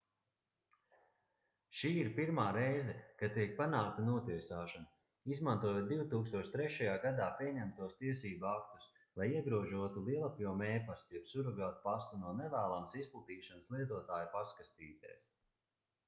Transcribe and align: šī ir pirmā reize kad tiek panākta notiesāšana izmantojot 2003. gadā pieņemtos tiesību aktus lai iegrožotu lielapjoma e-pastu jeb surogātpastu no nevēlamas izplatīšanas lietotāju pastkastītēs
šī 1.81 1.89
ir 2.03 2.07
pirmā 2.19 2.45
reize 2.55 2.95
kad 3.19 3.35
tiek 3.35 3.51
panākta 3.59 4.05
notiesāšana 4.07 4.89
izmantojot 5.35 5.91
2003. 5.91 6.87
gadā 7.05 7.27
pieņemtos 7.43 7.93
tiesību 8.01 8.49
aktus 8.53 8.89
lai 9.21 9.29
iegrožotu 9.35 10.05
lielapjoma 10.09 10.71
e-pastu 10.81 11.19
jeb 11.19 11.29
surogātpastu 11.37 12.21
no 12.25 12.33
nevēlamas 12.43 12.97
izplatīšanas 13.05 13.71
lietotāju 13.77 14.33
pastkastītēs 14.39 15.29